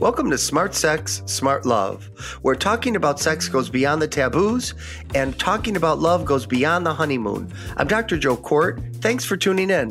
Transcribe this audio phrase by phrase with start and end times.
[0.00, 2.04] Welcome to Smart Sex, Smart Love,
[2.42, 4.74] where talking about sex goes beyond the taboos
[5.12, 7.52] and talking about love goes beyond the honeymoon.
[7.76, 8.16] I'm Dr.
[8.16, 9.02] Joe Kort.
[9.02, 9.90] Thanks for tuning in.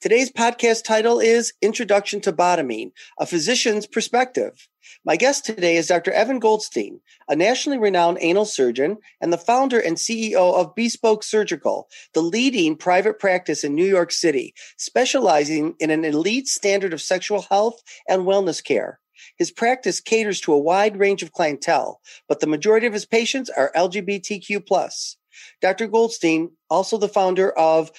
[0.00, 2.90] Today's podcast title is Introduction to Bottoming,
[3.20, 4.68] a physician's perspective.
[5.04, 6.12] My guest today is Dr.
[6.12, 11.88] Evan Goldstein, a nationally renowned anal surgeon and the founder and CEO of Bespoke Surgical,
[12.14, 17.42] the leading private practice in New York City, specializing in an elite standard of sexual
[17.42, 19.00] health and wellness care.
[19.36, 23.50] His practice caters to a wide range of clientele, but the majority of his patients
[23.50, 25.16] are LGBTQ+.
[25.60, 25.88] Dr.
[25.88, 27.90] Goldstein, also the founder of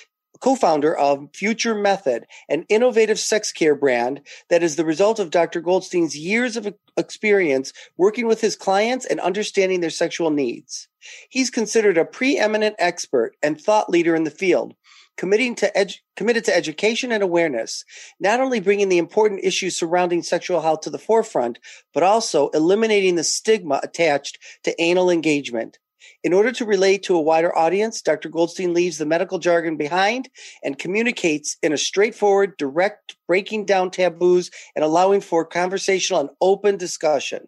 [0.44, 5.62] co-founder of Future Method, an innovative sex care brand that is the result of Dr.
[5.62, 10.90] Goldstein's years of experience working with his clients and understanding their sexual needs.
[11.30, 14.74] He's considered a preeminent expert and thought leader in the field,
[15.16, 17.86] committing to edu- committed to education and awareness,
[18.20, 21.58] not only bringing the important issues surrounding sexual health to the forefront,
[21.94, 25.80] but also eliminating the stigma attached to anal engagement.
[26.24, 28.30] In order to relate to a wider audience, Dr.
[28.30, 30.30] Goldstein leaves the medical jargon behind
[30.64, 36.78] and communicates in a straightforward, direct, breaking down taboos and allowing for conversational and open
[36.78, 37.48] discussion.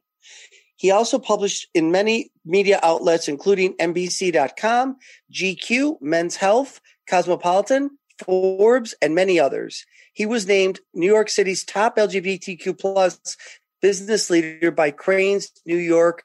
[0.77, 4.97] He also published in many media outlets, including NBC.com,
[5.33, 7.91] GQ, Men's Health, Cosmopolitan,
[8.23, 9.85] Forbes, and many others.
[10.13, 13.37] He was named New York City's top LGBTQ plus
[13.81, 16.23] business leader by Crain's New York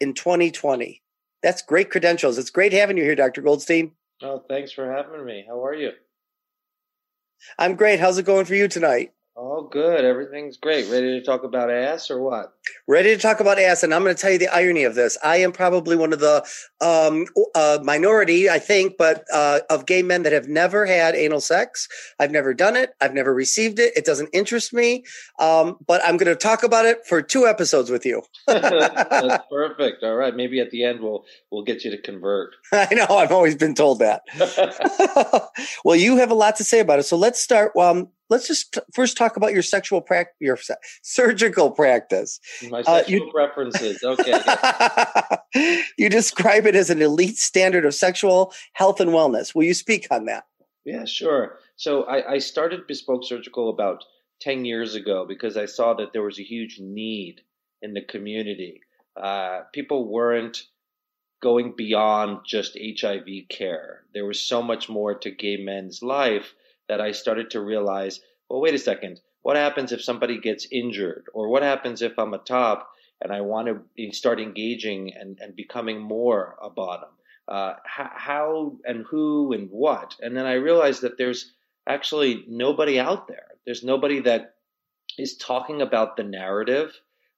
[0.00, 1.02] in 2020.
[1.42, 2.38] That's great credentials.
[2.38, 3.40] It's great having you here, Dr.
[3.42, 3.92] Goldstein.
[4.22, 5.44] Oh, thanks for having me.
[5.46, 5.92] How are you?
[7.58, 8.00] I'm great.
[8.00, 9.12] How's it going for you tonight?
[9.42, 10.04] Oh, good.
[10.04, 10.90] Everything's great.
[10.90, 12.52] Ready to talk about ass or what?
[12.86, 15.16] Ready to talk about ass, and I'm going to tell you the irony of this.
[15.24, 16.46] I am probably one of the
[16.82, 17.24] um,
[17.54, 21.88] uh, minority, I think, but uh, of gay men that have never had anal sex.
[22.18, 22.90] I've never done it.
[23.00, 23.96] I've never received it.
[23.96, 25.04] It doesn't interest me.
[25.38, 28.20] Um, but I'm going to talk about it for two episodes with you.
[28.46, 30.02] That's perfect.
[30.02, 30.36] All right.
[30.36, 32.56] Maybe at the end we'll we'll get you to convert.
[32.72, 33.06] I know.
[33.08, 34.20] I've always been told that.
[35.82, 37.04] well, you have a lot to say about it.
[37.04, 37.74] So let's start.
[37.74, 42.40] Um, let's just t- first talk about your sexual practice, your se- surgical practice.
[42.70, 44.02] My sexual uh, you, preferences.
[44.10, 45.82] Okay.
[45.98, 49.54] you describe it as an elite standard of sexual health and wellness.
[49.54, 50.44] Will you speak on that?
[50.84, 51.58] Yeah, sure.
[51.76, 54.04] So I, I started Bespoke Surgical about
[54.40, 57.42] 10 years ago because I saw that there was a huge need
[57.82, 58.80] in the community.
[59.16, 60.62] Uh, people weren't
[61.42, 64.04] going beyond just HIV care.
[64.14, 66.54] There was so much more to gay men's life
[66.90, 68.18] that I started to realize,
[68.48, 69.20] well, wait a second.
[69.42, 71.26] What happens if somebody gets injured?
[71.32, 72.90] Or what happens if I'm a top
[73.22, 77.10] and I want to start engaging and, and becoming more a bottom?
[77.46, 80.16] Uh, how, and who and what?
[80.20, 81.52] And then I realized that there's
[81.86, 83.46] actually nobody out there.
[83.64, 84.54] There's nobody that
[85.16, 86.92] is talking about the narrative,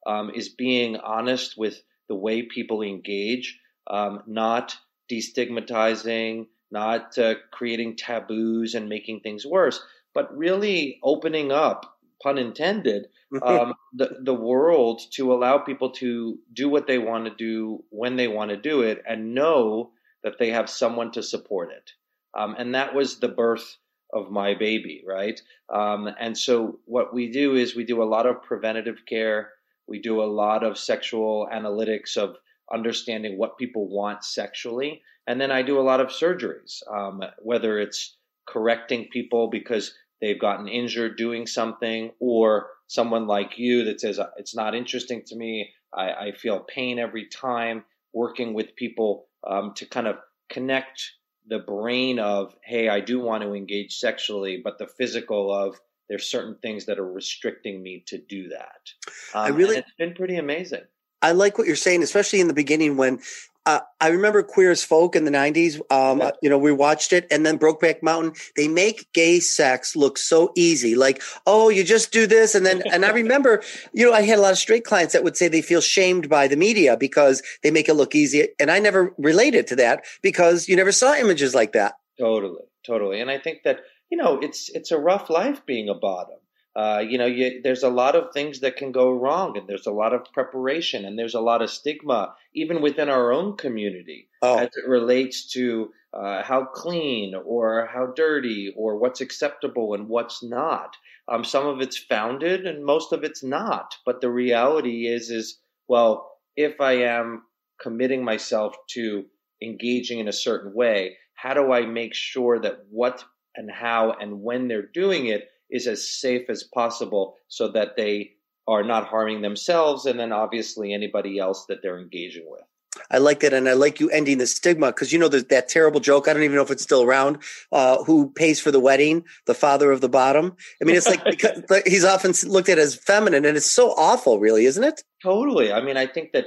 [0.06, 4.74] um, is being honest with the way people engage, um, not
[5.10, 9.80] destigmatizing, not uh, creating taboos and making things worse,
[10.14, 13.06] but really opening up, pun intended,
[13.42, 18.16] um, the the world to allow people to do what they want to do when
[18.16, 19.92] they want to do it, and know
[20.24, 21.92] that they have someone to support it.
[22.34, 23.76] Um, and that was the birth
[24.12, 25.40] of my baby, right?
[25.72, 29.50] Um, and so what we do is we do a lot of preventative care.
[29.86, 32.36] We do a lot of sexual analytics of
[32.72, 35.02] understanding what people want sexually.
[35.26, 38.16] And then I do a lot of surgeries, um, whether it's
[38.46, 44.54] correcting people because they've gotten injured doing something, or someone like you that says, it's
[44.54, 45.70] not interesting to me.
[45.94, 50.16] I, I feel pain every time working with people um, to kind of
[50.50, 51.12] connect
[51.46, 56.28] the brain of, hey, I do want to engage sexually, but the physical of, there's
[56.28, 58.90] certain things that are restricting me to do that.
[59.34, 60.82] Um, I really, it's been pretty amazing.
[61.22, 63.20] I like what you're saying, especially in the beginning when
[63.64, 65.80] uh, I remember Queer as Folk in the 90s.
[65.90, 66.30] Um, yeah.
[66.42, 68.34] You know, we watched it and then Brokeback Mountain.
[68.56, 70.96] They make gay sex look so easy.
[70.96, 72.54] Like, oh, you just do this.
[72.54, 75.22] And then, and I remember, you know, I had a lot of straight clients that
[75.22, 78.48] would say they feel shamed by the media because they make it look easy.
[78.58, 81.94] And I never related to that because you never saw images like that.
[82.18, 82.62] Totally.
[82.84, 83.20] Totally.
[83.20, 86.36] And I think that, you know, it's, it's a rough life being a bottom
[86.74, 89.86] uh, you know, you, there's a lot of things that can go wrong, and there's
[89.86, 94.28] a lot of preparation, and there's a lot of stigma, even within our own community,
[94.40, 94.58] oh.
[94.58, 100.42] as it relates to uh, how clean or how dirty or what's acceptable and what's
[100.42, 100.96] not.
[101.28, 103.94] Um, some of it's founded, and most of it's not.
[104.06, 105.58] But the reality is, is
[105.88, 107.42] well, if I am
[107.80, 109.24] committing myself to
[109.62, 113.24] engaging in a certain way, how do I make sure that what
[113.56, 118.32] and how and when they're doing it is as safe as possible so that they
[118.68, 122.62] are not harming themselves and then obviously anybody else that they're engaging with.
[123.10, 125.68] I like that, and I like you ending the stigma because you know there's that
[125.68, 126.28] terrible joke.
[126.28, 127.38] I don't even know if it's still around.
[127.70, 129.24] Uh, who pays for the wedding?
[129.46, 130.54] The father of the bottom.
[130.80, 131.24] I mean, it's like
[131.64, 135.02] because he's often looked at as feminine, and it's so awful, really, isn't it?
[135.22, 135.72] Totally.
[135.72, 136.46] I mean, I think that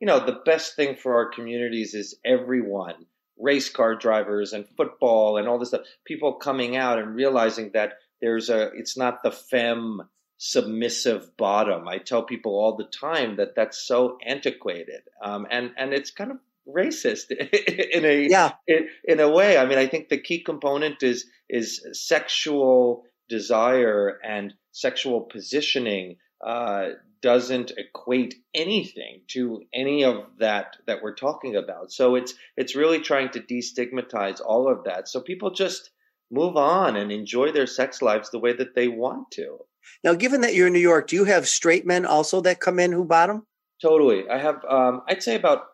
[0.00, 3.06] you know the best thing for our communities is everyone,
[3.38, 5.82] race car drivers and football and all this stuff.
[6.06, 8.70] People coming out and realizing that there's a.
[8.74, 10.02] It's not the fem
[10.38, 11.86] submissive bottom.
[11.86, 16.30] I tell people all the time that that's so antiquated, um, and and it's kind
[16.30, 18.52] of racist in a yeah.
[18.66, 19.58] in, in a way.
[19.58, 26.90] I mean, I think the key component is is sexual desire and sexual positioning uh,
[27.20, 31.92] doesn't equate anything to any of that that we're talking about.
[31.92, 35.90] So it's it's really trying to destigmatize all of that, so people just
[36.32, 39.58] move on and enjoy their sex lives the way that they want to.
[40.02, 42.78] Now, given that you're in New York, do you have straight men also that come
[42.78, 43.46] in who bottom?
[43.80, 44.28] Totally.
[44.28, 45.64] I have, um, I'd say about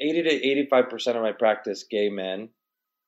[0.00, 2.48] 80 to 85% of my practice, gay men,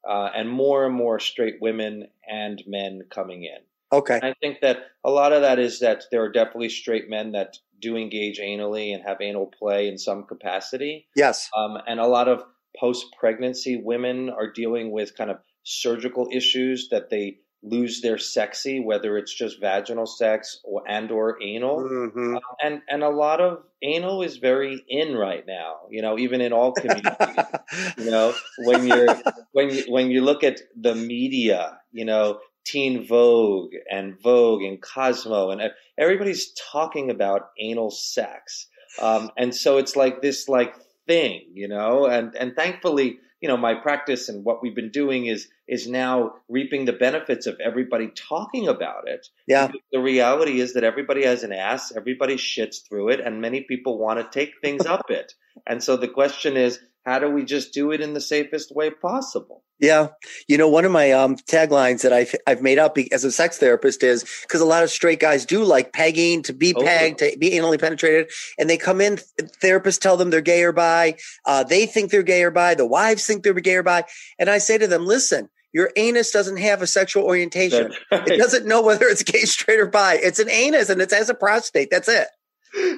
[0.08, 3.58] uh, and more and more straight women and men coming in.
[3.92, 4.14] Okay.
[4.14, 7.32] And I think that a lot of that is that there are definitely straight men
[7.32, 11.08] that do engage anally and have anal play in some capacity.
[11.16, 11.48] Yes.
[11.56, 12.44] Um, and a lot of
[12.78, 18.80] post pregnancy women are dealing with kind of surgical issues that they lose their sexy,
[18.80, 21.80] whether it's just vaginal sex or and or anal.
[21.80, 22.36] Mm-hmm.
[22.36, 25.76] Uh, and and a lot of anal is very in right now.
[25.90, 27.12] You know, even in all communities.
[27.98, 29.14] you know, when you're
[29.52, 34.80] when you when you look at the media, you know, Teen Vogue and Vogue and
[34.80, 35.60] Cosmo and
[35.98, 38.68] everybody's talking about anal sex.
[39.00, 40.74] Um, and so it's like this like
[41.06, 45.26] thing, you know, and and thankfully you know my practice and what we've been doing
[45.26, 49.28] is is now reaping the benefits of everybody talking about it.
[49.46, 49.70] Yeah.
[49.92, 53.98] The reality is that everybody has an ass everybody shits through it and many people
[53.98, 55.34] want to take things up it.
[55.66, 58.90] And so the question is how do we just do it in the safest way
[58.90, 60.08] possible yeah.
[60.46, 63.56] You know, one of my um, taglines that I've, I've made up as a sex
[63.56, 66.84] therapist is because a lot of straight guys do like pegging, to be oh.
[66.84, 68.30] pegged, to be anally penetrated.
[68.58, 69.18] And they come in,
[69.62, 71.16] therapists tell them they're gay or bi.
[71.46, 72.74] Uh, they think they're gay or bi.
[72.74, 74.04] The wives think they're gay or bi.
[74.38, 77.94] And I say to them, listen, your anus doesn't have a sexual orientation.
[78.12, 78.28] Right.
[78.28, 80.18] It doesn't know whether it's gay, straight, or bi.
[80.20, 81.88] It's an anus and it has a prostate.
[81.90, 82.28] That's it.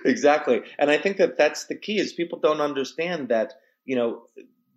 [0.04, 0.62] Exactly.
[0.78, 4.22] And I think that that's the key is people don't understand that, you know,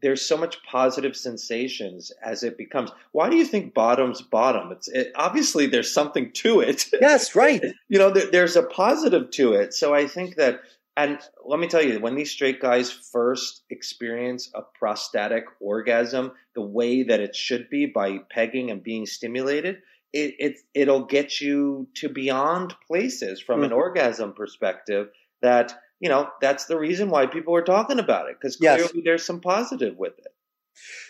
[0.01, 2.91] there's so much positive sensations as it becomes.
[3.11, 4.71] Why do you think bottom's bottom?
[4.71, 6.85] It's it, obviously there's something to it.
[7.01, 7.63] Yes, right.
[7.89, 9.73] you know, there, there's a positive to it.
[9.73, 10.61] So I think that,
[10.95, 16.61] and let me tell you, when these straight guys first experience a prostatic orgasm, the
[16.61, 19.77] way that it should be by pegging and being stimulated,
[20.13, 23.65] it, it it'll get you to beyond places from mm-hmm.
[23.65, 25.09] an orgasm perspective
[25.41, 29.03] that you know, that's the reason why people are talking about it because clearly yes.
[29.03, 30.33] there's some positive with it.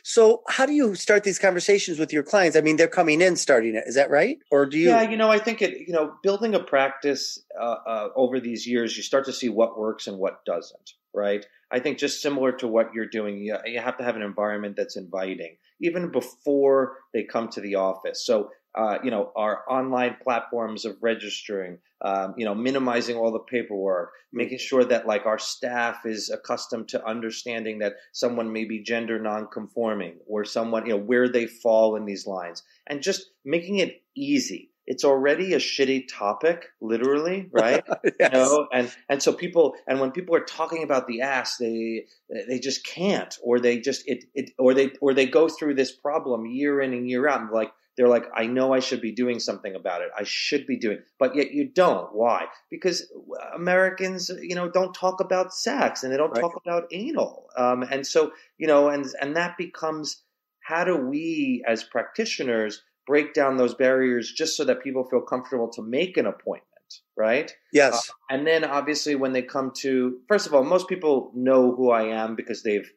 [0.03, 2.55] So, how do you start these conversations with your clients?
[2.55, 3.83] I mean, they're coming in starting it.
[3.87, 4.37] Is that right?
[4.51, 4.89] Or do you?
[4.89, 5.87] Yeah, you know, I think it.
[5.87, 9.79] You know, building a practice uh, uh, over these years, you start to see what
[9.79, 10.91] works and what doesn't.
[11.13, 11.45] Right.
[11.71, 14.75] I think just similar to what you're doing, you, you have to have an environment
[14.75, 18.25] that's inviting, even before they come to the office.
[18.25, 23.39] So, uh, you know, our online platforms of registering, um, you know, minimizing all the
[23.39, 24.37] paperwork, mm-hmm.
[24.37, 29.17] making sure that like our staff is accustomed to understanding that someone may be gender
[29.17, 34.03] nonconforming or someone, you know, where they fall in these lines, and just making it
[34.15, 34.71] easy.
[34.87, 37.83] It's already a shitty topic, literally, right?
[38.03, 38.13] yes.
[38.19, 42.05] You know, and and so people, and when people are talking about the ass, they
[42.47, 45.93] they just can't, or they just it, it or they or they go through this
[45.93, 49.13] problem year in and year out, and like they're like, I know I should be
[49.13, 50.09] doing something about it.
[50.17, 52.13] I should be doing, but yet you don't.
[52.13, 52.47] Why?
[52.69, 53.09] Because
[53.53, 56.41] Americans, you know, don't talk about sex and they don't right.
[56.41, 57.47] talk about anal.
[57.57, 60.23] Um, and so, you know, and and that becomes
[60.59, 65.69] how do we as practitioners break down those barriers just so that people feel comfortable
[65.69, 67.55] to make an appointment, right?
[67.71, 68.09] Yes.
[68.09, 71.91] Uh, and then obviously when they come to, first of all, most people know who
[71.91, 72.91] I am because they've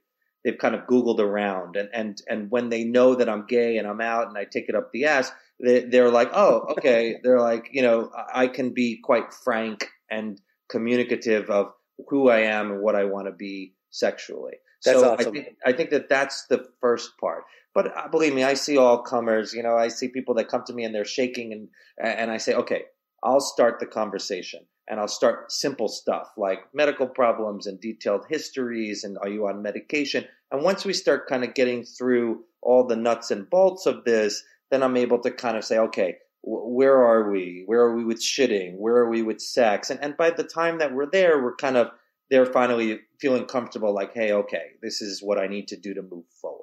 [0.45, 3.87] they've kind of Googled around, and and and when they know that I'm gay and
[3.87, 7.17] I'm out and I take it up the ass, they, they're like, oh, okay.
[7.23, 10.41] they're like, you know, I can be quite frank and
[10.71, 11.73] communicative of
[12.09, 14.55] who I am and what I want to be sexually.
[14.85, 15.29] That's so awesome.
[15.29, 17.45] I think, I think that that's the first part.
[17.75, 19.53] But uh, believe me, I see all comers.
[19.53, 21.69] You know, I see people that come to me and they're shaking, and
[22.01, 22.85] and I say, okay,
[23.23, 29.05] I'll start the conversation and I'll start simple stuff like medical problems and detailed histories
[29.05, 30.25] and are you on medication?
[30.51, 34.43] And once we start kind of getting through all the nuts and bolts of this,
[34.71, 37.65] then I'm able to kind of say, okay, where are we?
[37.67, 38.77] Where are we with shitting?
[38.77, 39.91] Where are we with sex?
[39.91, 41.91] And and by the time that we're there, we're kind of
[42.31, 43.95] they're finally feeling comfortable.
[43.95, 46.58] Like, hey, okay, this is what I need to do to move forward.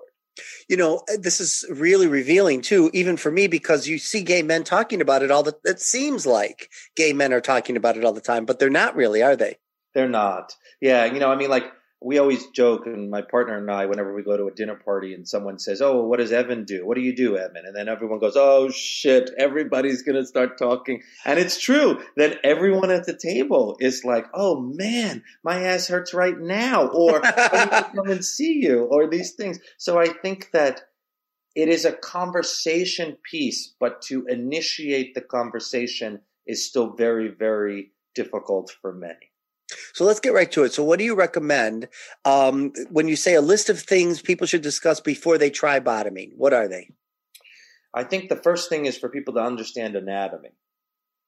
[0.68, 4.42] You know, uh, this is really revealing too, even for me, because you see gay
[4.42, 5.56] men talking about it all the.
[5.64, 8.96] It seems like gay men are talking about it all the time, but they're not
[8.96, 9.58] really, are they?
[9.94, 10.56] They're not.
[10.82, 11.72] Yeah, you know, I mean, like
[12.02, 15.14] we always joke, and my partner and I, whenever we go to a dinner party
[15.14, 16.86] and someone says, "Oh, what does Evan do?
[16.86, 21.02] What do you do, Evan?" and then everyone goes, "Oh shit!" Everybody's gonna start talking,
[21.26, 22.02] and it's true.
[22.16, 27.22] Then everyone at the table is like, "Oh man, my ass hurts right now," or
[27.22, 29.60] "Come and see you," or these things.
[29.78, 30.82] So I think that
[31.56, 38.72] it is a conversation piece, but to initiate the conversation is still very, very difficult
[38.82, 39.32] for many.
[39.94, 40.74] So let's get right to it.
[40.74, 41.88] So, what do you recommend
[42.24, 46.34] um, when you say a list of things people should discuss before they try bottoming?
[46.36, 46.92] What are they?
[47.94, 50.52] I think the first thing is for people to understand anatomy.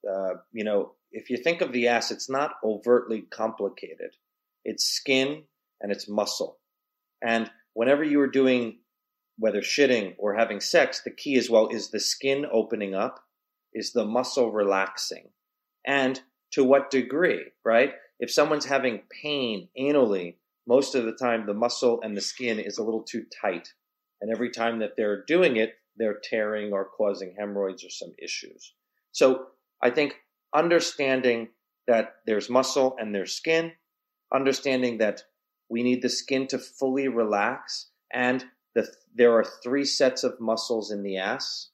[0.07, 4.11] Uh, you know, if you think of the ass, it's not overtly complicated.
[4.65, 5.43] It's skin
[5.81, 6.59] and it's muscle.
[7.25, 8.79] And whenever you are doing,
[9.37, 13.19] whether shitting or having sex, the key as well is the skin opening up,
[13.73, 15.29] is the muscle relaxing,
[15.85, 16.19] and
[16.51, 17.93] to what degree, right?
[18.19, 20.35] If someone's having pain anally,
[20.67, 23.73] most of the time the muscle and the skin is a little too tight.
[24.21, 28.73] And every time that they're doing it, they're tearing or causing hemorrhoids or some issues.
[29.11, 29.47] So
[29.81, 30.15] I think
[30.53, 31.49] understanding
[31.87, 33.71] that there's muscle and there's skin,
[34.33, 35.23] understanding that
[35.69, 38.45] we need the skin to fully relax, and
[38.75, 41.69] the, there are three sets of muscles in the ass.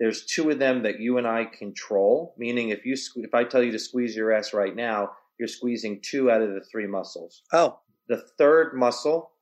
[0.00, 3.62] There's two of them that you and I control, meaning if you if I tell
[3.62, 7.42] you to squeeze your ass right now, you're squeezing two out of the three muscles.
[7.52, 7.78] Oh.
[8.08, 9.32] The third muscle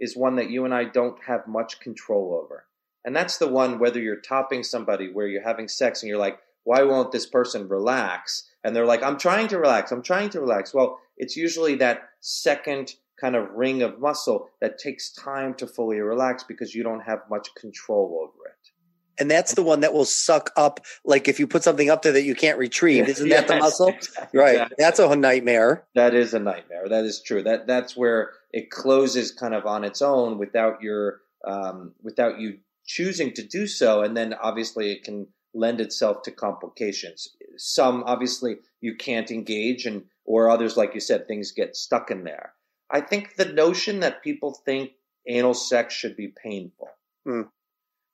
[0.00, 2.66] is one that you and I don't have much control over.
[3.04, 6.38] And that's the one, whether you're topping somebody where you're having sex and you're like,
[6.64, 8.50] why won't this person relax?
[8.64, 9.92] And they're like, I'm trying to relax.
[9.92, 10.74] I'm trying to relax.
[10.74, 16.00] Well, it's usually that second kind of ring of muscle that takes time to fully
[16.00, 18.70] relax because you don't have much control over it
[19.18, 22.12] and that's the one that will suck up like if you put something up there
[22.12, 23.88] that you can't retrieve isn't yes, that the muscle?
[23.88, 24.76] exactly, right exactly.
[24.78, 25.84] that's a nightmare.
[25.94, 29.84] That is a nightmare that is true that that's where it closes kind of on
[29.84, 35.04] its own without your um, without you choosing to do so and then obviously it
[35.04, 37.28] can lend itself to complications.
[37.56, 42.24] Some obviously you can't engage and or others like you said things get stuck in
[42.24, 42.52] there.
[42.90, 44.90] I think the notion that people think
[45.26, 46.88] anal sex should be painful
[47.26, 47.48] mm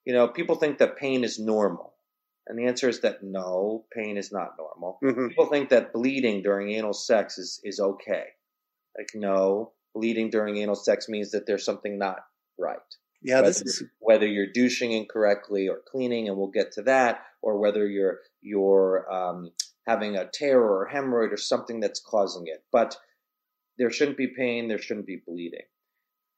[0.04, 1.94] you know, people think that pain is normal.
[2.46, 4.98] And the answer is that no, pain is not normal.
[5.02, 5.28] Mm-hmm.
[5.28, 8.24] People think that bleeding during anal sex is, is okay.
[8.98, 12.18] Like, no, bleeding during anal sex means that there's something not
[12.58, 12.78] right.
[13.22, 17.20] Yeah, whether, this is whether you're douching incorrectly or cleaning, and we'll get to that,
[17.40, 19.52] or whether you're you're um,
[19.86, 22.64] having a tear or a hemorrhoid or something that's causing it.
[22.72, 22.96] But
[23.78, 24.66] there shouldn't be pain.
[24.66, 25.66] There shouldn't be bleeding.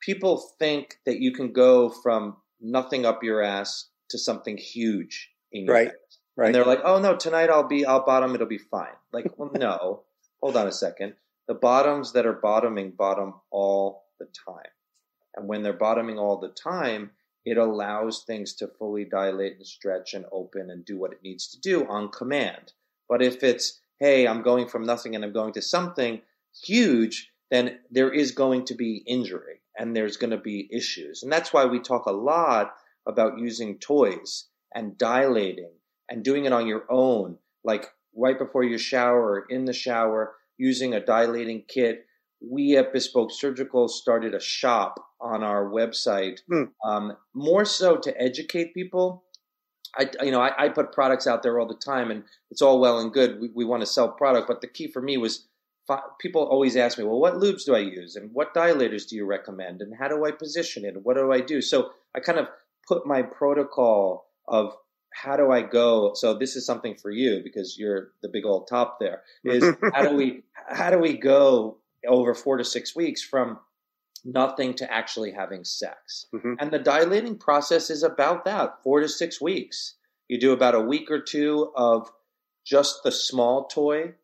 [0.01, 5.67] People think that you can go from nothing up your ass to something huge in
[5.67, 5.89] your right.
[5.89, 6.19] Ass.
[6.37, 6.47] Right.
[6.47, 8.95] And they're like, oh no, tonight I'll be, I'll bottom, it'll be fine.
[9.13, 10.03] Like, well, no,
[10.41, 11.15] hold on a second.
[11.47, 14.71] The bottoms that are bottoming bottom all the time.
[15.37, 17.11] And when they're bottoming all the time,
[17.45, 21.49] it allows things to fully dilate and stretch and open and do what it needs
[21.49, 22.73] to do on command.
[23.09, 26.23] But if it's, hey, I'm going from nothing and I'm going to something
[26.65, 31.23] huge, then there is going to be injury and there's going to be issues.
[31.23, 32.75] And that's why we talk a lot
[33.07, 35.73] about using toys and dilating
[36.09, 40.35] and doing it on your own, like right before your shower, or in the shower,
[40.59, 42.07] using a dilating kit.
[42.41, 46.65] We at Bespoke Surgical started a shop on our website, hmm.
[46.85, 49.25] um, more so to educate people.
[49.97, 52.81] I, you know, I, I, put products out there all the time, and it's all
[52.81, 53.41] well and good.
[53.41, 55.47] We, we want to sell product, but the key for me was
[56.19, 58.17] people always ask me, well, what lubes do I use?
[58.17, 59.83] And what dilators do you recommend?
[59.83, 60.95] And how do I position it?
[60.95, 61.61] And what do I do?
[61.61, 62.49] So I kind of
[62.87, 64.75] put my protocol of
[65.13, 66.13] how do I go?
[66.15, 69.65] So this is something for you because you're the big old top there is
[69.95, 73.59] how do we, how do we go over four to six weeks from
[74.25, 76.27] nothing to actually having sex?
[76.35, 76.55] Mm-hmm.
[76.59, 79.95] And the dilating process is about that four to six weeks.
[80.29, 82.11] You do about a week or two of
[82.65, 84.15] just the small toy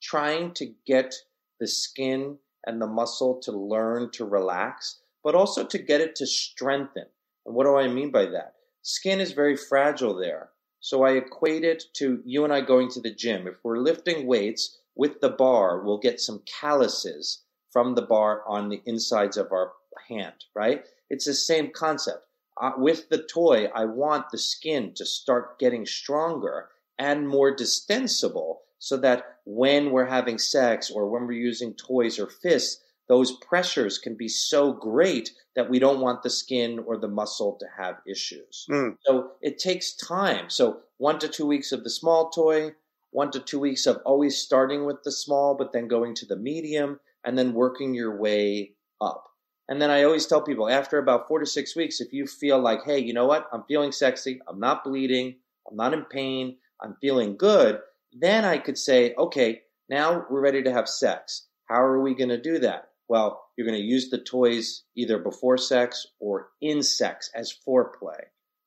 [0.00, 1.14] trying to get
[1.58, 6.26] the skin and the muscle to learn to relax, but also to get it to
[6.26, 7.06] strengthen.
[7.46, 8.54] And what do I mean by that?
[8.82, 10.50] Skin is very fragile there.
[10.80, 13.46] So I equate it to you and I going to the gym.
[13.46, 18.68] If we're lifting weights with the bar, we'll get some calluses from the bar on
[18.68, 19.72] the insides of our
[20.08, 20.84] hand, right?
[21.10, 22.24] It's the same concept.
[22.60, 28.62] uh, with the toy, I want the skin to start getting stronger and more distensible
[28.80, 33.98] so that when we're having sex or when we're using toys or fists, those pressures
[33.98, 37.96] can be so great that we don't want the skin or the muscle to have
[38.06, 38.66] issues.
[38.70, 38.96] Mm.
[39.04, 40.48] So it takes time.
[40.48, 42.72] So one to two weeks of the small toy,
[43.10, 46.36] one to two weeks of always starting with the small, but then going to the
[46.36, 49.24] medium and then working your way up.
[49.68, 52.58] And then I always tell people after about four to six weeks, if you feel
[52.58, 53.46] like, hey, you know what?
[53.52, 54.40] I'm feeling sexy.
[54.48, 55.36] I'm not bleeding.
[55.68, 56.56] I'm not in pain.
[56.80, 57.80] I'm feeling good.
[58.12, 61.46] Then I could say, okay, now we're ready to have sex.
[61.68, 62.88] How are we going to do that?
[63.08, 68.20] Well, you're going to use the toys either before sex or in sex as foreplay.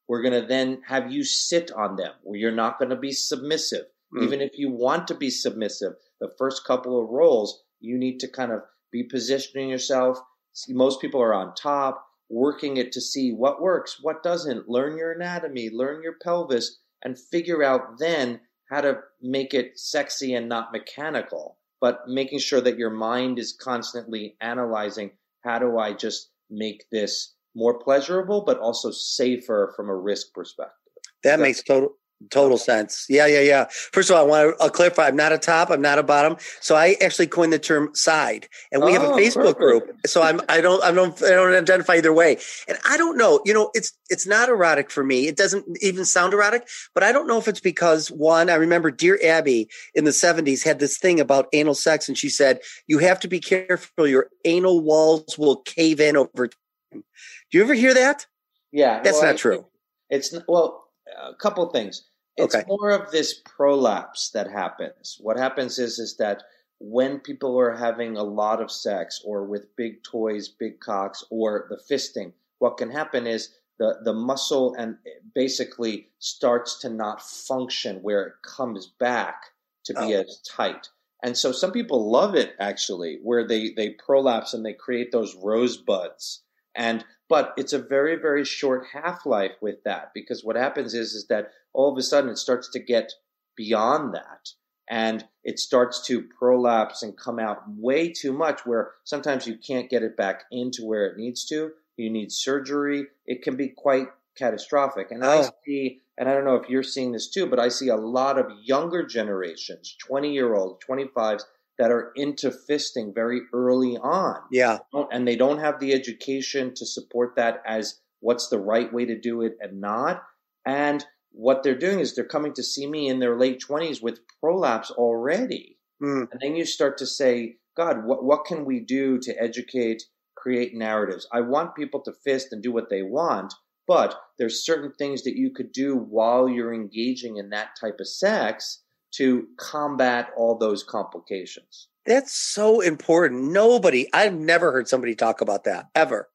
[0.07, 3.11] We're going to then have you sit on them where you're not going to be
[3.11, 3.85] submissive.
[4.13, 4.23] Mm.
[4.23, 8.27] Even if you want to be submissive, the first couple of rolls, you need to
[8.27, 10.19] kind of be positioning yourself.
[10.53, 14.69] See, most people are on top, working it to see what works, what doesn't.
[14.69, 18.41] Learn your anatomy, learn your pelvis, and figure out then
[18.73, 23.51] how to make it sexy and not mechanical but making sure that your mind is
[23.51, 25.11] constantly analyzing
[25.43, 30.93] how do I just make this more pleasurable, but also safer from a risk perspective.
[31.25, 31.89] That makes total
[32.29, 33.05] Total sense.
[33.09, 33.65] Yeah, yeah, yeah.
[33.91, 36.37] First of all, I want to clarify I'm not a top, I'm not a bottom.
[36.61, 38.47] So I actually coined the term side.
[38.71, 39.59] And we oh, have a oh, Facebook perfect.
[39.59, 39.97] group.
[40.05, 42.37] So I'm I don't I don't I don't identify either way.
[42.67, 45.27] And I don't know, you know, it's it's not erotic for me.
[45.27, 48.91] It doesn't even sound erotic, but I don't know if it's because one, I remember
[48.91, 52.99] dear Abby in the 70s had this thing about anal sex and she said, "You
[52.99, 57.03] have to be careful your anal walls will cave in over time."
[57.51, 58.27] Do you ever hear that?
[58.71, 59.01] Yeah.
[59.01, 59.65] That's well, not true.
[60.09, 60.83] It's well,
[61.21, 62.03] a couple things
[62.37, 62.65] it's okay.
[62.67, 65.17] more of this prolapse that happens.
[65.21, 66.43] What happens is is that
[66.79, 71.67] when people are having a lot of sex or with big toys, big cocks, or
[71.69, 74.97] the fisting, what can happen is the, the muscle and
[75.33, 79.45] basically starts to not function where it comes back
[79.85, 80.21] to be oh.
[80.21, 80.89] as tight.
[81.23, 85.35] And so some people love it actually, where they, they prolapse and they create those
[85.35, 86.41] rosebuds.
[86.75, 91.13] And but it's a very, very short half life with that because what happens is
[91.13, 93.11] is that all of a sudden it starts to get
[93.55, 94.49] beyond that
[94.89, 99.89] and it starts to prolapse and come out way too much where sometimes you can't
[99.89, 101.71] get it back into where it needs to.
[101.97, 103.05] You need surgery.
[103.25, 104.07] It can be quite
[104.37, 105.11] catastrophic.
[105.11, 105.29] And oh.
[105.29, 107.95] i see and i don't know if you're seeing this too but i see a
[107.95, 111.43] lot of younger generations 20 year olds 25s
[111.79, 114.79] that are into fisting very early on yeah
[115.11, 119.19] and they don't have the education to support that as what's the right way to
[119.19, 120.23] do it and not
[120.65, 124.21] and what they're doing is they're coming to see me in their late 20s with
[124.39, 125.77] prolapse already.
[126.01, 126.27] Mm.
[126.31, 130.03] And then you start to say, God, what, what can we do to educate,
[130.35, 131.27] create narratives?
[131.33, 133.53] I want people to fist and do what they want,
[133.87, 138.07] but there's certain things that you could do while you're engaging in that type of
[138.07, 138.82] sex
[139.15, 141.87] to combat all those complications.
[142.05, 143.51] That's so important.
[143.51, 146.29] Nobody, I've never heard somebody talk about that ever.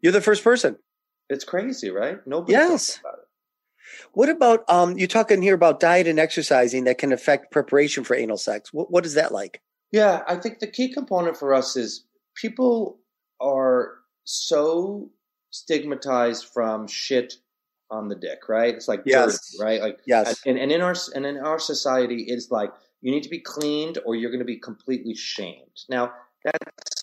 [0.00, 0.78] You're the first person.
[1.28, 2.18] It's crazy, right?
[2.26, 2.68] Nobody yes.
[2.68, 3.18] talks about it.
[4.12, 4.98] What about um?
[4.98, 8.72] You're talking here about diet and exercising that can affect preparation for anal sex.
[8.72, 9.60] What what is that like?
[9.90, 12.04] Yeah, I think the key component for us is
[12.34, 12.98] people
[13.40, 13.92] are
[14.24, 15.10] so
[15.50, 17.34] stigmatized from shit
[17.92, 18.74] on the dick, right?
[18.74, 19.52] It's like yes.
[19.52, 19.80] dirty, right?
[19.80, 20.40] Like yes.
[20.46, 22.70] And, and in our and in our society, it's like
[23.02, 25.84] you need to be cleaned or you're going to be completely shamed.
[25.88, 27.02] Now that's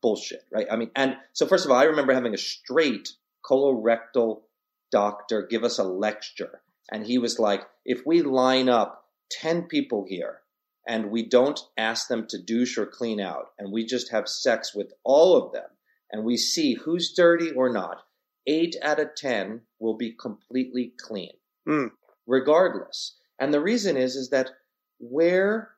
[0.00, 0.66] bullshit, right?
[0.70, 3.10] I mean, and so first of all, I remember having a straight
[3.44, 4.42] colorectal
[4.90, 6.62] doctor give us a lecture.
[6.90, 10.40] And he was like, if we line up 10 people here
[10.88, 14.74] and we don't ask them to douche or clean out, and we just have sex
[14.74, 15.68] with all of them,
[16.10, 17.98] and we see who's dirty or not,
[18.46, 21.32] eight out of 10 will be completely clean,
[21.68, 21.90] mm.
[22.26, 23.16] regardless.
[23.38, 24.50] And the reason is, is that
[24.98, 25.70] where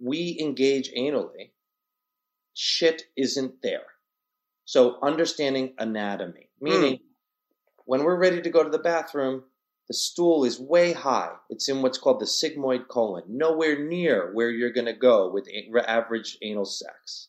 [0.00, 1.50] we engage anally,
[2.54, 3.86] shit isn't there.
[4.64, 7.00] So understanding anatomy, meaning mm.
[7.88, 9.44] When we're ready to go to the bathroom,
[9.88, 11.32] the stool is way high.
[11.48, 15.48] It's in what's called the sigmoid colon, nowhere near where you're going to go with
[15.86, 17.28] average anal sex.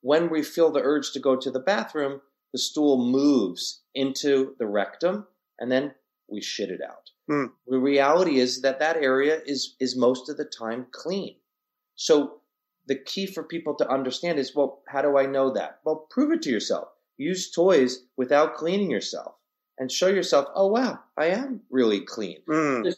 [0.00, 2.20] When we feel the urge to go to the bathroom,
[2.52, 5.26] the stool moves into the rectum
[5.58, 5.92] and then
[6.28, 7.10] we shit it out.
[7.28, 7.46] Hmm.
[7.66, 11.36] The reality is that that area is, is most of the time clean.
[11.96, 12.40] So
[12.86, 15.80] the key for people to understand is, well, how do I know that?
[15.84, 16.88] Well, prove it to yourself.
[17.16, 19.34] Use toys without cleaning yourself
[19.78, 22.38] and show yourself, oh, wow, I am really clean.
[22.48, 22.94] Mm.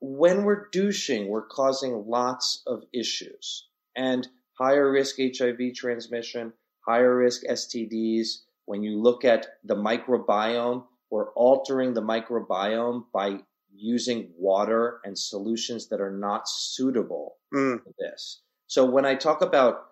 [0.00, 4.26] When we're douching, we're causing lots of issues and
[4.58, 6.52] higher risk HIV transmission,
[6.86, 8.42] higher risk STDs.
[8.66, 13.38] When you look at the microbiome, we're altering the microbiome by
[13.74, 17.82] using water and solutions that are not suitable mm.
[17.82, 18.42] for this.
[18.66, 19.86] So when I talk about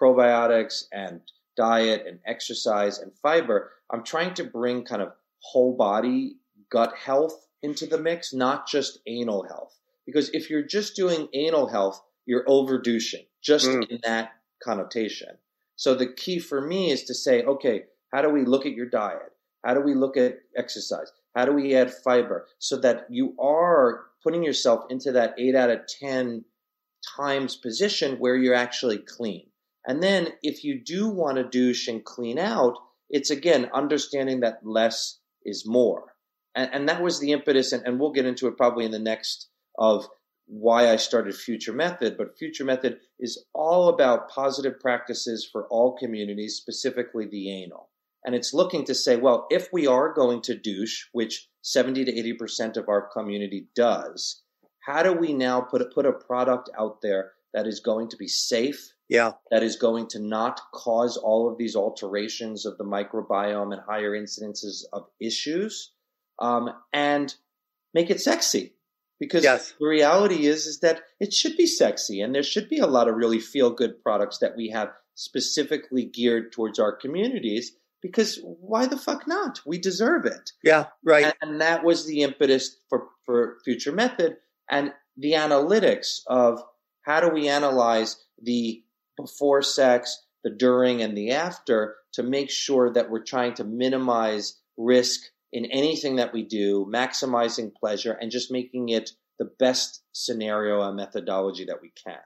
[0.00, 1.20] probiotics and
[1.56, 6.36] diet and exercise and fiber, I'm trying to bring kind of whole body
[6.70, 9.76] gut health into the mix, not just anal health.
[10.06, 13.88] Because if you're just doing anal health, you're overdouching just mm.
[13.88, 14.32] in that
[14.62, 15.38] connotation.
[15.76, 18.88] So the key for me is to say, okay, how do we look at your
[18.88, 19.32] diet?
[19.64, 21.10] How do we look at exercise?
[21.34, 25.70] How do we add fiber so that you are putting yourself into that eight out
[25.70, 26.44] of 10
[27.16, 29.46] times position where you're actually clean?
[29.86, 32.76] And then if you do want to douche and clean out,
[33.08, 36.14] it's again understanding that less is more.
[36.54, 38.98] And, and that was the impetus, and, and we'll get into it probably in the
[38.98, 39.48] next
[39.78, 40.06] of
[40.46, 42.16] why I started Future Method.
[42.18, 47.88] But Future Method is all about positive practices for all communities, specifically the anal.
[48.24, 52.12] And it's looking to say, well, if we are going to douche, which 70 to
[52.12, 54.42] 80% of our community does,
[54.80, 58.16] how do we now put a, put a product out there that is going to
[58.16, 58.92] be safe?
[59.08, 59.32] Yeah.
[59.50, 64.12] That is going to not cause all of these alterations of the microbiome and higher
[64.12, 65.92] incidences of issues,
[66.38, 67.34] um, and
[67.92, 68.74] make it sexy.
[69.20, 69.74] Because yes.
[69.78, 73.06] the reality is, is that it should be sexy, and there should be a lot
[73.06, 78.86] of really feel good products that we have specifically geared towards our communities because why
[78.86, 79.60] the fuck not?
[79.64, 80.50] We deserve it.
[80.62, 81.26] Yeah, right.
[81.26, 84.36] And, and, that was the impetus for, for Future Method
[84.68, 86.62] and the analytics of
[87.02, 88.82] how do we analyze the
[89.16, 94.58] before sex, the during, and the after to make sure that we're trying to minimize
[94.76, 95.20] risk
[95.52, 100.96] in anything that we do, maximizing pleasure, and just making it the best scenario and
[100.96, 102.18] methodology that we can.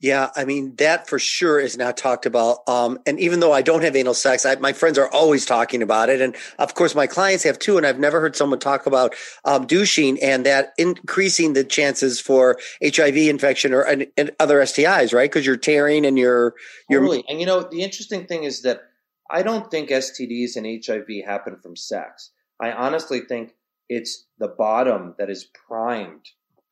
[0.00, 2.58] Yeah, I mean that for sure is not talked about.
[2.68, 5.82] Um, and even though I don't have anal sex, I, my friends are always talking
[5.82, 7.76] about it, and of course my clients have too.
[7.76, 12.58] And I've never heard someone talk about um, douching and that increasing the chances for
[12.80, 15.28] HIV infection or and, and other STIs, right?
[15.28, 16.54] Because you're tearing and you're
[16.88, 17.00] you're.
[17.00, 17.24] Totally.
[17.28, 18.82] And you know the interesting thing is that
[19.28, 22.30] I don't think STDs and HIV happen from sex.
[22.60, 23.54] I honestly think
[23.88, 26.26] it's the bottom that is primed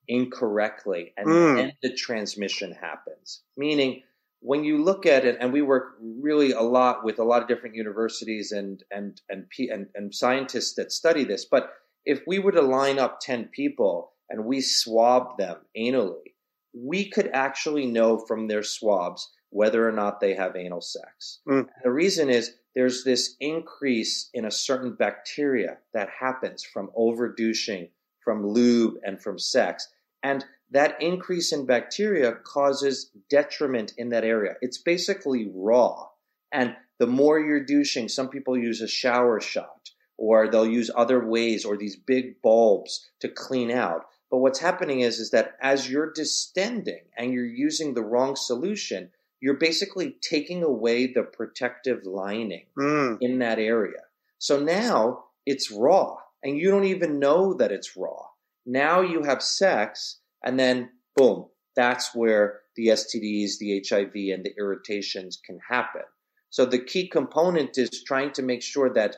[0.08, 1.56] incorrectly and mm.
[1.56, 3.42] then the transmission happens.
[3.56, 4.02] Meaning,
[4.40, 7.48] when you look at it, and we work really a lot with a lot of
[7.48, 11.70] different universities and and and and, and scientists that study this, but
[12.04, 16.34] if we were to line up ten people and we swab them anally,
[16.74, 21.40] we could actually know from their swabs whether or not they have anal sex.
[21.48, 21.68] Mm.
[21.82, 27.88] the reason is there's this increase in a certain bacteria that happens from overdouching,
[28.22, 29.88] from lube, and from sex.
[30.22, 34.54] And that increase in bacteria causes detriment in that area.
[34.60, 36.08] It's basically raw.
[36.52, 41.24] And the more you're douching, some people use a shower shot or they'll use other
[41.24, 44.06] ways or these big bulbs to clean out.
[44.30, 49.10] But what's happening is, is that as you're distending and you're using the wrong solution,
[49.40, 53.18] you're basically taking away the protective lining mm.
[53.20, 54.00] in that area.
[54.38, 58.26] So now it's raw and you don't even know that it's raw.
[58.66, 64.52] Now you have sex and then boom, that's where the STDs, the HIV, and the
[64.58, 66.02] irritations can happen.
[66.50, 69.16] So the key component is trying to make sure that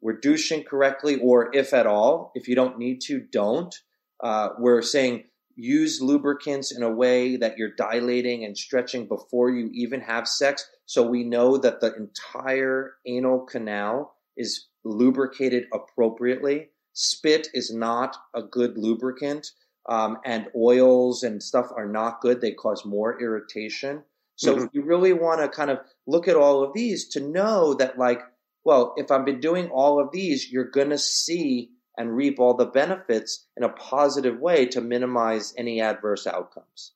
[0.00, 3.74] we're douching correctly, or if at all, if you don't need to, don't.
[4.22, 5.24] Uh, we're saying
[5.56, 10.68] use lubricants in a way that you're dilating and stretching before you even have sex.
[10.86, 16.68] So we know that the entire anal canal is lubricated appropriately.
[17.00, 19.52] Spit is not a good lubricant,
[19.88, 22.40] um, and oils and stuff are not good.
[22.40, 24.02] They cause more irritation.
[24.34, 24.66] So mm-hmm.
[24.72, 28.20] you really want to kind of look at all of these to know that, like,
[28.64, 32.54] well, if I've been doing all of these, you're going to see and reap all
[32.54, 36.94] the benefits in a positive way to minimize any adverse outcomes.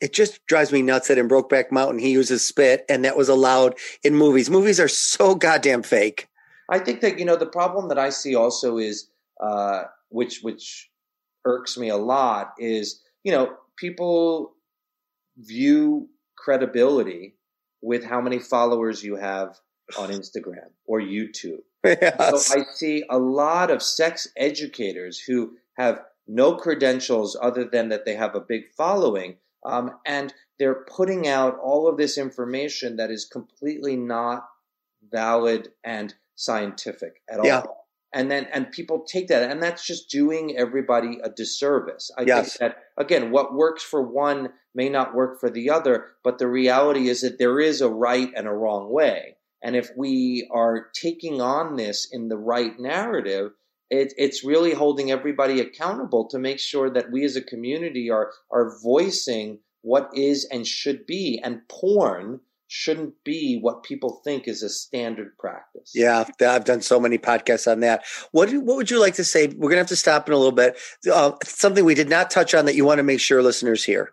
[0.00, 3.28] It just drives me nuts that in Brokeback Mountain he uses spit and that was
[3.28, 4.48] allowed in movies.
[4.48, 6.28] Movies are so goddamn fake.
[6.68, 9.08] I think that you know the problem that I see also is
[9.40, 10.90] uh, which which
[11.44, 14.54] irks me a lot is you know people
[15.38, 17.34] view credibility
[17.82, 19.58] with how many followers you have
[19.98, 21.60] on Instagram or YouTube.
[21.84, 22.46] Yes.
[22.46, 28.04] So I see a lot of sex educators who have no credentials other than that
[28.04, 33.10] they have a big following, um, and they're putting out all of this information that
[33.10, 34.46] is completely not
[35.10, 37.62] valid and scientific at yeah.
[38.12, 42.10] And then, and people take that, and that's just doing everybody a disservice.
[42.18, 42.56] I yes.
[42.56, 46.48] think that again, what works for one may not work for the other, but the
[46.48, 49.36] reality is that there is a right and a wrong way.
[49.62, 53.52] And if we are taking on this in the right narrative,
[53.90, 58.32] it, it's really holding everybody accountable to make sure that we as a community are
[58.50, 61.40] are voicing what is and should be.
[61.42, 62.40] And porn
[62.72, 65.90] shouldn't be what people think is a standard practice.
[65.92, 68.04] Yeah, I've done so many podcasts on that.
[68.30, 69.48] What what would you like to say?
[69.48, 70.78] We're gonna have to stop in a little bit.
[71.12, 74.12] Uh, something we did not touch on that you want to make sure listeners hear.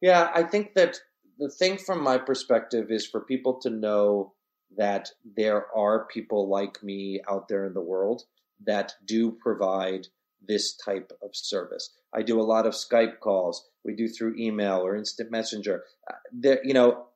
[0.00, 0.98] Yeah, I think that
[1.38, 4.34] the thing from my perspective is for people to know
[4.76, 8.24] that there are people like me out there in the world
[8.66, 10.08] that do provide
[10.48, 11.94] this type of service.
[12.14, 13.68] I do a lot of Skype calls.
[13.84, 15.84] We do through email or instant messenger.
[16.10, 17.06] Uh, there, you know,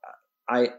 [0.51, 0.71] I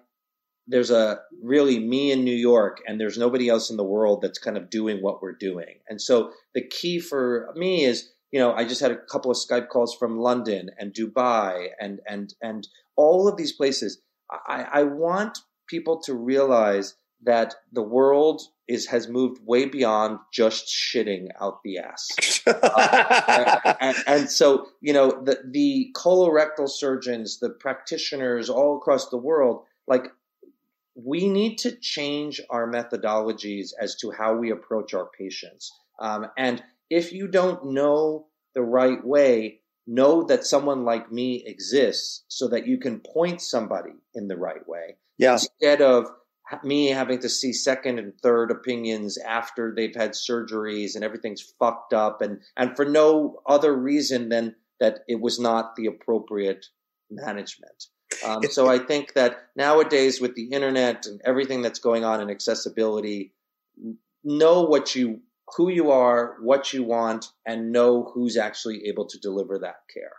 [0.67, 4.37] there's a really me in New York, and there's nobody else in the world that's
[4.37, 5.79] kind of doing what we're doing.
[5.89, 9.37] And so the key for me is, you know, I just had a couple of
[9.37, 14.01] Skype calls from London and Dubai and and and all of these places.
[14.47, 20.67] I, I want people to realize that the world is has moved way beyond just
[20.67, 22.41] shitting out the ass.
[22.47, 29.17] uh, and, and, so, you know, the the colorectal surgeons, the practitioners all across the
[29.17, 30.05] world, like
[30.95, 35.71] we need to change our methodologies as to how we approach our patients.
[35.99, 42.23] Um, and if you don't know the right way, know that someone like me exists
[42.27, 44.97] so that you can point somebody in the right way.
[45.17, 45.33] Yeah.
[45.33, 46.07] Instead of
[46.63, 51.93] me having to see second and third opinions after they've had surgeries and everything's fucked
[51.93, 56.65] up and and for no other reason than that it was not the appropriate
[57.09, 57.85] management.
[58.25, 62.29] Um, so I think that nowadays with the internet and everything that's going on in
[62.29, 63.33] accessibility,
[64.23, 65.21] know what you
[65.57, 70.13] who you are, what you want, and know who's actually able to deliver that care.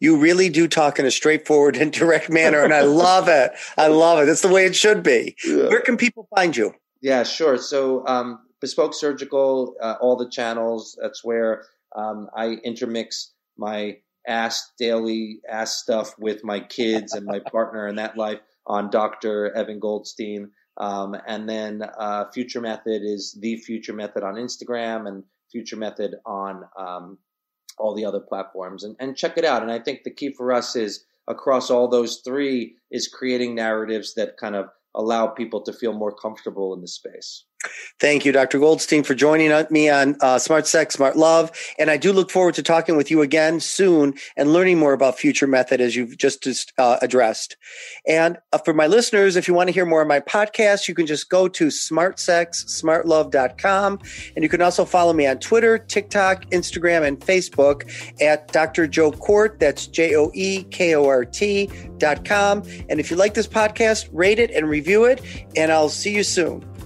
[0.00, 3.52] You really do talk in a straightforward and direct manner, and I love it.
[3.76, 4.26] I love it.
[4.26, 5.36] That's the way it should be.
[5.44, 5.68] Yeah.
[5.68, 6.74] Where can people find you?
[7.00, 7.58] Yeah, sure.
[7.58, 10.98] So, um, Bespoke Surgical, uh, all the channels.
[11.00, 11.64] That's where
[11.94, 17.96] um, I intermix my ass daily ass stuff with my kids and my partner in
[17.96, 19.54] that life on Dr.
[19.54, 20.50] Evan Goldstein.
[20.76, 26.16] Um, and then uh, Future Method is the Future Method on Instagram and Future Method
[26.26, 27.18] on um,
[27.78, 29.62] all the other platforms and, and check it out.
[29.62, 34.14] And I think the key for us is across all those three is creating narratives
[34.14, 37.44] that kind of allow people to feel more comfortable in the space.
[38.00, 38.58] Thank you, Dr.
[38.58, 41.50] Goldstein, for joining me on uh, Smart Sex, Smart Love.
[41.78, 45.18] And I do look forward to talking with you again soon and learning more about
[45.18, 47.56] Future Method as you've just uh, addressed.
[48.06, 50.94] And uh, for my listeners, if you want to hear more of my podcast, you
[50.94, 53.98] can just go to smartsexsmartlove.com.
[54.36, 57.90] And you can also follow me on Twitter, TikTok, Instagram, and Facebook
[58.22, 58.86] at Dr.
[58.86, 59.58] Joe Kort.
[59.58, 62.62] That's J O E K O R T dot com.
[62.88, 65.20] And if you like this podcast, rate it and review it.
[65.56, 66.77] And I'll see you soon.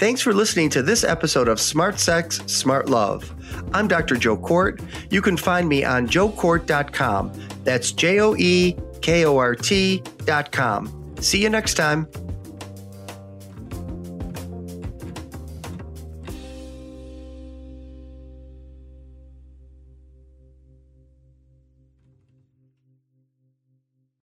[0.00, 3.30] Thanks for listening to this episode of Smart Sex, Smart Love.
[3.74, 4.16] I'm Dr.
[4.16, 4.82] Joe Kort.
[5.10, 7.32] You can find me on joekort.com.
[7.64, 11.16] That's J O E K O R T.com.
[11.20, 12.08] See you next time.